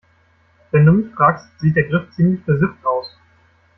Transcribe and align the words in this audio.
Wenn 0.71 0.87
du 0.87 0.93
mich 0.93 1.13
fragst, 1.13 1.45
sieht 1.59 1.75
der 1.75 1.83
Griff 1.87 2.09
ziemlich 2.15 2.43
versifft 2.43 2.83
aus. 2.83 3.15